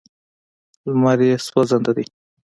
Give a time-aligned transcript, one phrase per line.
[0.87, 2.05] لمر یې سوځنده دی.